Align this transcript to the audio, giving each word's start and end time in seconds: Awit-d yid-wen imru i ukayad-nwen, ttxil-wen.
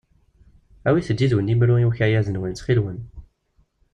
Awit-d 0.87 1.19
yid-wen 1.23 1.51
imru 1.53 1.75
i 1.79 1.85
ukayad-nwen, 1.89 2.53
ttxil-wen. 2.53 2.99